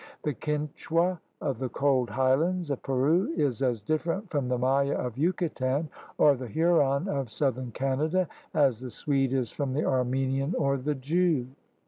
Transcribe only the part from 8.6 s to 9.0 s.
the